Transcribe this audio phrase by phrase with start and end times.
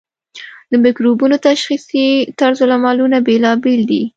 [0.71, 2.05] د مکروبونو تشخیصي
[2.39, 4.03] طرزالعملونه بیلابیل دي.